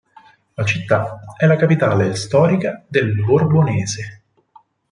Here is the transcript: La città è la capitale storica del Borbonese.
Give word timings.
La 0.55 0.65
città 0.65 1.19
è 1.37 1.45
la 1.45 1.55
capitale 1.57 2.15
storica 2.15 2.83
del 2.87 3.23
Borbonese. 3.23 4.21